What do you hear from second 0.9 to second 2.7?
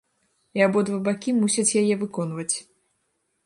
бакі мусяць яе выконваць.